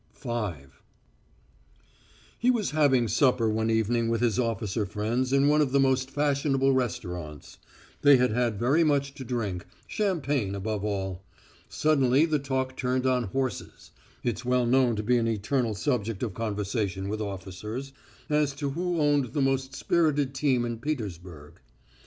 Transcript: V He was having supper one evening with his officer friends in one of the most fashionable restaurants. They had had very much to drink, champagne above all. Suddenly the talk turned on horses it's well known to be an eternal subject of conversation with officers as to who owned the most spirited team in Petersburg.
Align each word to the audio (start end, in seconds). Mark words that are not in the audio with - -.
V 0.19 0.31
He 2.39 2.49
was 2.49 2.71
having 2.71 3.07
supper 3.07 3.47
one 3.47 3.69
evening 3.69 4.09
with 4.09 4.19
his 4.21 4.39
officer 4.39 4.83
friends 4.87 5.31
in 5.31 5.47
one 5.47 5.61
of 5.61 5.71
the 5.73 5.79
most 5.79 6.09
fashionable 6.09 6.73
restaurants. 6.73 7.59
They 8.01 8.17
had 8.17 8.31
had 8.31 8.57
very 8.57 8.83
much 8.83 9.13
to 9.13 9.23
drink, 9.23 9.63
champagne 9.85 10.55
above 10.55 10.83
all. 10.83 11.21
Suddenly 11.69 12.25
the 12.25 12.39
talk 12.39 12.75
turned 12.75 13.05
on 13.05 13.25
horses 13.25 13.91
it's 14.23 14.43
well 14.43 14.65
known 14.65 14.95
to 14.95 15.03
be 15.03 15.17
an 15.19 15.27
eternal 15.27 15.75
subject 15.75 16.23
of 16.23 16.33
conversation 16.33 17.07
with 17.07 17.21
officers 17.21 17.93
as 18.27 18.53
to 18.53 18.71
who 18.71 18.97
owned 18.99 19.33
the 19.33 19.39
most 19.41 19.75
spirited 19.75 20.33
team 20.33 20.65
in 20.65 20.79
Petersburg. 20.79 21.59